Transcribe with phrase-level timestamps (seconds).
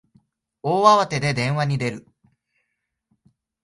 [0.63, 2.07] 大慌てで電話に出る